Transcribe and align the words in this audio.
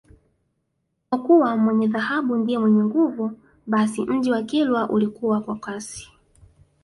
Kwa 1.09 1.23
kuwa 1.23 1.57
mwenye 1.57 1.87
dhahabu 1.87 2.35
ndiye 2.35 2.59
mwenye 2.59 2.83
nguvu 2.83 3.31
basi 3.67 4.05
mji 4.05 4.31
wa 4.31 4.43
Kilwa 4.43 4.89
ulikua 4.89 5.41
kwa 5.41 5.55
kasi 5.55 6.11